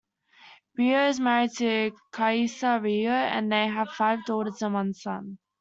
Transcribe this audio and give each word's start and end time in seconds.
Rio 0.79 1.09
is 1.09 1.19
married 1.19 1.51
to 1.57 1.91
Kaisa 2.11 2.81
Rio, 2.81 3.11
and 3.11 3.51
they 3.51 3.67
have 3.67 3.91
five 3.91 4.25
daughters 4.25 4.59
and 4.63 4.73
one 4.73 4.95
son. 4.95 5.37